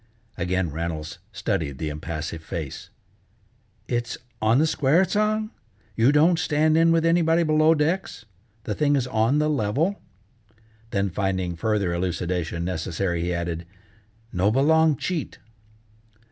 [0.35, 2.89] Again Reynolds studied the impassive face.
[3.87, 5.51] "It's on the square, Tsang?
[5.95, 8.25] You don't stand in with anybody below decks?
[8.63, 10.01] The thing is on the level?"
[10.89, 13.63] Then finding further elucidation necessary, he added,
[14.33, 15.37] "No belong cheat!"